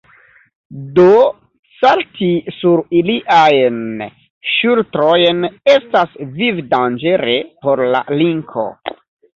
Do 0.99 1.09
salti 1.81 2.29
sur 2.57 2.81
iliajn 3.01 3.77
ŝultrojn 4.55 5.47
estas 5.77 6.19
vivdanĝere 6.43 7.41
por 7.67 7.89
la 7.95 8.05
linko. 8.21 8.69